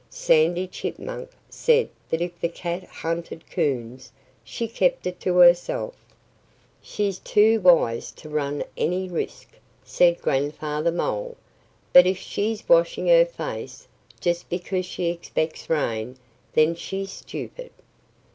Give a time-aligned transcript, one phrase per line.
[0.09, 4.11] Sandy Chipmunk said that if the cat hunted coons,
[4.43, 5.93] she kept it to herself.
[6.81, 9.49] "She's too wise to run any risk,"
[9.83, 11.37] said Grandfather Mole.
[11.93, 13.87] "But if she's washing her face
[14.19, 16.17] just because she expects rain,
[16.55, 17.69] then she's stupid.